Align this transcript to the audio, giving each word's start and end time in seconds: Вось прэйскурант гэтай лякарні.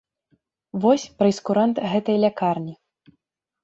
Вось 0.85 1.05
прэйскурант 1.21 1.85
гэтай 1.95 2.17
лякарні. 2.27 2.73